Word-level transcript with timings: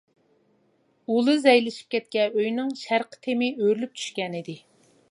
ئۇلى 1.15 1.35
زەيلىشىپ 1.43 1.93
كەتكەن 1.97 2.41
ئۆينىڭ 2.41 2.75
شەرقىي 2.85 3.25
تېمى 3.29 3.53
ئۆرۈلۈپ 3.61 3.97
چۈشكەنىدى. 4.03 4.61